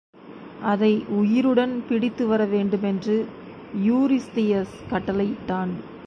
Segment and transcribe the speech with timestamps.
[0.63, 3.25] அதை உயிருடன் பிடித்து வர வேண்டுமென்று
[3.85, 5.73] யூரிஸ்தியஸ் கட்டளையிட்டான்.